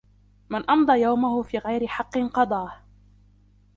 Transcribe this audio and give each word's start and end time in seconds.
مَنْ 0.49 0.69
أَمْضَى 0.69 1.01
يَوْمَهُ 1.01 1.41
فِي 1.41 1.57
غَيْرِ 1.57 1.87
حَقٍّ 1.87 2.17
قَضَاهُ 2.17 2.81